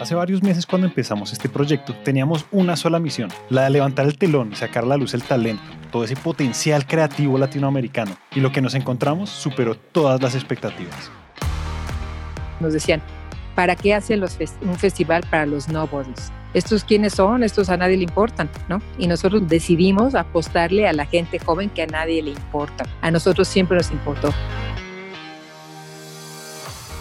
Hace 0.00 0.14
varios 0.14 0.44
meses 0.44 0.64
cuando 0.64 0.86
empezamos 0.86 1.32
este 1.32 1.48
proyecto 1.48 1.92
teníamos 2.04 2.46
una 2.52 2.76
sola 2.76 3.00
misión, 3.00 3.30
la 3.50 3.64
de 3.64 3.70
levantar 3.70 4.06
el 4.06 4.16
telón 4.16 4.52
y 4.52 4.54
sacar 4.54 4.84
a 4.84 4.86
la 4.86 4.96
luz 4.96 5.12
el 5.12 5.24
talento, 5.24 5.62
todo 5.90 6.04
ese 6.04 6.14
potencial 6.14 6.86
creativo 6.86 7.36
latinoamericano. 7.36 8.16
Y 8.32 8.38
lo 8.38 8.52
que 8.52 8.60
nos 8.60 8.74
encontramos 8.76 9.28
superó 9.28 9.74
todas 9.74 10.22
las 10.22 10.36
expectativas. 10.36 11.10
Nos 12.60 12.72
decían, 12.74 13.02
¿para 13.56 13.74
qué 13.74 13.92
hacen 13.92 14.22
un 14.22 14.76
festival 14.76 15.24
para 15.28 15.46
los 15.46 15.68
nobodies? 15.68 16.32
¿Estos 16.54 16.84
quiénes 16.84 17.14
son? 17.14 17.42
Estos 17.42 17.68
a 17.68 17.76
nadie 17.76 17.96
le 17.96 18.04
importan, 18.04 18.48
¿no? 18.68 18.80
Y 18.98 19.08
nosotros 19.08 19.48
decidimos 19.48 20.14
apostarle 20.14 20.86
a 20.86 20.92
la 20.92 21.06
gente 21.06 21.40
joven 21.40 21.70
que 21.70 21.82
a 21.82 21.86
nadie 21.86 22.22
le 22.22 22.30
importa. 22.30 22.86
A 23.00 23.10
nosotros 23.10 23.48
siempre 23.48 23.76
nos 23.76 23.90
importó 23.90 24.32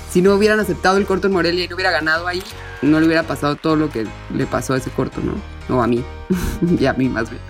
si 0.09 0.21
no 0.21 0.33
hubieran 0.33 0.59
aceptado 0.59 0.97
el 0.97 1.05
corto 1.05 1.27
en 1.27 1.33
Morelia 1.33 1.65
y 1.65 1.67
no 1.67 1.75
hubiera 1.75 1.91
ganado 1.91 2.27
ahí, 2.27 2.41
no 2.81 2.99
le 2.99 3.05
hubiera 3.05 3.23
pasado 3.23 3.55
todo 3.55 3.75
lo 3.75 3.89
que 3.89 4.07
le 4.33 4.45
pasó 4.45 4.73
a 4.73 4.77
ese 4.77 4.89
corto, 4.89 5.21
¿no? 5.21 5.75
O 5.75 5.81
a 5.81 5.87
mí, 5.87 6.03
y 6.79 6.85
a 6.85 6.93
mí 6.93 7.09
más 7.09 7.29
bien. 7.29 7.41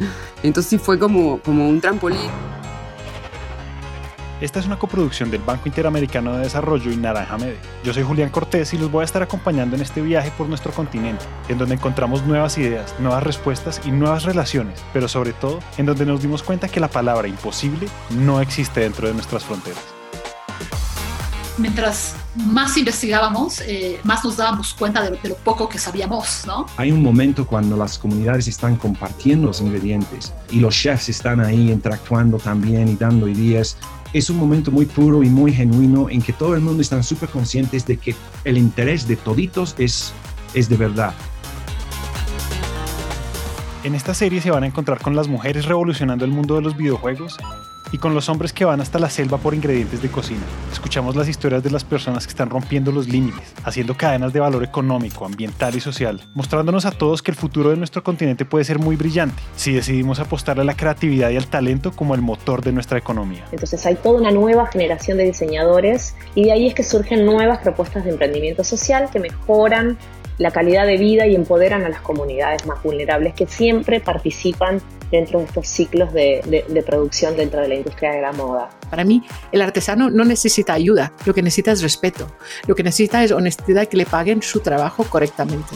Entonces 0.44 0.70
sí 0.70 0.78
fue 0.78 0.98
como, 0.98 1.40
como 1.40 1.67
un 1.67 1.80
trampolín. 1.81 2.20
Esta 4.40 4.59
es 4.59 4.67
una 4.67 4.78
coproducción 4.78 5.31
del 5.31 5.41
Banco 5.41 5.64
Interamericano 5.66 6.38
de 6.38 6.44
Desarrollo 6.44 6.91
y 6.91 6.95
Naranja 6.95 7.40
Media. 7.40 7.58
Yo 7.84 7.91
soy 7.91 8.04
Julián 8.04 8.30
Cortés 8.30 8.72
y 8.72 8.78
los 8.78 8.92
voy 8.92 9.02
a 9.02 9.05
estar 9.05 9.23
acompañando 9.23 9.76
en 9.76 9.81
este 9.81 10.00
viaje 10.00 10.31
por 10.38 10.48
nuestro 10.48 10.72
continente, 10.72 11.26
en 11.48 11.58
donde 11.58 11.73
encontramos 11.73 12.23
nuevas 12.23 12.55
ideas, 12.59 12.94
nuevas 13.00 13.23
respuestas 13.23 13.81
y 13.84 13.89
nuevas 13.89 14.26
relaciones, 14.26 14.84
pero 14.94 15.08
sobre 15.08 15.34
todo 15.34 15.59
en 15.80 15.88
donde 15.88 16.05
nos 16.05 16.22
dimos 16.22 16.44
cuenta 16.44 16.67
que 16.67 16.80
la 16.80 16.88
palabra 16.88 17.28
imposible 17.28 17.88
no 18.12 18.39
existe 18.39 18.81
dentro 18.81 19.08
de 19.08 19.16
nuestras 19.16 19.44
fronteras 19.44 19.98
mientras 21.58 22.16
más 22.38 22.77
investigábamos, 22.77 23.62
eh, 23.62 24.00
más 24.04 24.23
nos 24.23 24.38
dábamos 24.38 24.73
cuenta 24.73 25.02
de, 25.02 25.17
lo 25.28 25.36
poco 25.38 25.67
que 25.67 25.80
sabíamos, 25.80 26.44
¿no? 26.45 26.66
Hay 26.78 26.92
un 26.92 27.02
momento 27.02 27.45
cuando 27.45 27.75
las 27.75 27.98
comunidades 27.98 28.48
están 28.48 28.75
compartiendo 28.75 29.48
los 29.48 29.61
ingredientes 29.61 30.34
y 30.52 30.59
los 30.59 30.76
chefs 30.76 31.09
están 31.09 31.39
ahí 31.39 31.72
interactuando 31.72 32.38
también 32.38 32.88
y 32.88 32.95
dando 32.95 33.28
ideas. 33.28 33.78
Es 34.14 34.30
un 34.30 34.38
momento 34.38 34.72
muy 34.72 34.86
puro 34.86 35.23
y 35.23 35.30
muy 35.30 35.52
genuino 35.52 36.09
en 36.09 36.22
que 36.22 36.34
todo 36.34 36.56
el 36.56 36.61
mundo 36.61 36.81
está 36.81 37.02
súper 37.03 37.30
conscientes 37.30 37.86
de 37.86 37.98
que 37.98 38.16
el 38.44 38.58
interés 38.58 39.08
de 39.08 39.16
toditos 39.16 39.76
es, 39.78 40.14
es 40.54 40.70
de 40.70 40.78
verdad. 40.78 41.14
En 43.83 43.95
esta 43.95 44.14
serie 44.14 44.42
se 44.42 44.52
van 44.52 44.64
a 44.64 44.67
encontrar 44.67 45.02
con 45.02 45.16
las 45.16 45.28
mujeres 45.28 45.66
revolucionando 45.66 46.26
el 46.26 46.31
mundo 46.31 46.56
de 46.56 46.61
los 46.61 46.76
videojuegos 46.76 47.38
y 47.91 47.97
con 47.97 48.13
los 48.13 48.30
hombres 48.30 48.53
que 48.53 48.66
van 48.66 48.81
hasta 48.81 48.99
la 48.99 49.09
selva 49.09 49.38
por 49.38 49.53
ingredientes 49.53 50.02
de 50.02 50.09
cocina. 50.09 50.41
Escuchamos 50.71 51.16
las 51.16 51.27
historias 51.27 51.63
de 51.63 51.69
las 51.69 51.83
personas 51.83 52.25
que 52.25 52.31
están 52.31 52.49
rompiendo 52.49 52.91
los 52.91 53.07
límites, 53.07 53.53
haciendo 53.63 53.95
cadenas 53.95 54.33
de 54.33 54.39
valor 54.39 54.63
económico, 54.63 55.25
ambiental 55.25 55.75
y 55.75 55.80
social, 55.80 56.21
mostrándonos 56.33 56.85
a 56.85 56.91
todos 56.91 57.21
que 57.21 57.31
el 57.31 57.38
futuro 57.38 57.69
de 57.69 57.77
nuestro 57.77 58.03
continente 58.03 58.45
puede 58.45 58.65
ser 58.65 58.80
muy 58.80 58.95
brillante 58.95 59.41
si 59.55 59.73
decidimos 59.73 60.19
apostar 60.19 60.59
a 60.59 60.63
la 60.63 60.75
creatividad 60.75 61.30
y 61.30 61.38
al 61.38 61.47
talento 61.47 61.91
como 61.91 62.15
el 62.15 62.21
motor 62.21 62.63
de 62.63 62.71
nuestra 62.71 62.97
economía. 62.97 63.45
Entonces 63.52 63.85
hay 63.85 63.95
toda 63.95 64.19
una 64.19 64.31
nueva 64.31 64.67
generación 64.67 65.17
de 65.17 65.25
diseñadores 65.25 66.15
y 66.35 66.45
de 66.45 66.52
ahí 66.52 66.67
es 66.67 66.73
que 66.73 66.83
surgen 66.83 67.25
nuevas 67.25 67.59
propuestas 67.59 68.03
de 68.03 68.11
emprendimiento 68.11 68.63
social 68.63 69.09
que 69.11 69.19
mejoran 69.19 69.97
la 70.38 70.52
calidad 70.52 70.85
de 70.85 70.97
vida 70.97 71.25
y 71.25 71.35
empoderan 71.35 71.83
a 71.83 71.89
las 71.89 72.02
comunidades 72.02 72.65
más 72.65 72.81
vulnerables 72.83 73.33
que 73.33 73.47
siempre 73.47 73.99
participan 73.99 74.81
dentro 75.11 75.39
de 75.39 75.45
estos 75.45 75.67
ciclos 75.67 76.13
de, 76.13 76.83
producción 76.86 77.36
dentro 77.36 77.61
de 77.61 77.67
la 77.67 77.75
industria 77.75 78.11
de 78.11 78.22
la 78.22 78.31
moda. 78.31 78.69
Para 78.89 79.03
mí, 79.03 79.23
el 79.52 79.61
artesano 79.61 80.09
no 80.09 80.25
necesita 80.25 80.73
ayuda, 80.73 81.11
lo 81.25 81.33
que 81.33 81.41
necesita 81.41 81.72
es 81.72 81.81
respeto, 81.81 82.27
lo 82.67 82.75
que 82.75 82.83
necesita 82.83 83.23
es 83.23 83.31
honestidad 83.31 83.83
y 83.83 83.88
que 83.88 83.97
le 83.97 84.05
paguen 84.05 84.41
su 84.41 84.59
trabajo 84.59 85.03
correctamente. 85.03 85.75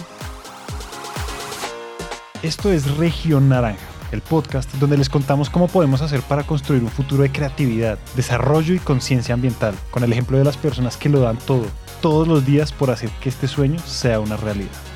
Esto 2.44 2.72
es 2.72 2.98
Región 2.98 3.50
Naranja, 3.50 3.86
el 4.12 4.22
podcast 4.22 4.72
donde 4.76 4.98
les 4.98 5.10
contamos 5.10 5.50
cómo 5.50 5.68
podemos 5.68 6.02
hacer 6.02 6.22
para 6.22 6.44
construir 6.44 6.82
un 6.82 6.90
futuro 6.90 7.24
de 7.24 7.32
creatividad, 7.32 8.00
desarrollo 8.16 8.74
y 8.74 8.80
conciencia 8.80 9.36
ambiental, 9.36 9.76
con 9.92 10.04
el 10.04 10.12
ejemplo 10.12 10.38
de 10.38 10.46
las 10.46 10.58
personas 10.58 10.98
que 10.98 11.10
lo 11.10 11.20
dan 11.20 11.38
todo, 11.38 11.66
todos 12.02 12.28
los 12.28 12.46
días 12.46 12.72
por 12.72 12.90
hacer 12.90 13.10
que 13.22 13.30
este 13.30 13.48
sueño 13.48 13.80
sea 13.80 14.20
una 14.20 14.38
realidad 14.38 14.91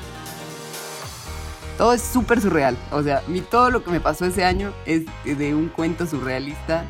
todo 1.76 1.92
es 1.92 2.02
súper 2.02 2.40
surreal. 2.40 2.76
O 2.92 3.02
sea, 3.02 3.22
mi, 3.28 3.40
todo 3.40 3.70
lo 3.70 3.84
que 3.84 3.90
me 3.90 4.00
pasó 4.00 4.24
ese 4.26 4.44
año 4.44 4.72
es 4.84 5.04
de 5.24 5.54
un 5.54 5.68
cuento 5.68 6.06
surrealista 6.06 6.84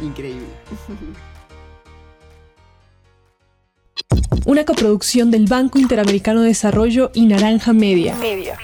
increíble. 0.00 0.46
Una 4.44 4.64
coproducción 4.64 5.30
del 5.30 5.46
Banco 5.46 5.78
Interamericano 5.78 6.40
de 6.40 6.48
Desarrollo 6.48 7.10
y 7.14 7.26
Naranja 7.26 7.72
Media. 7.72 8.16
Media. 8.16 8.58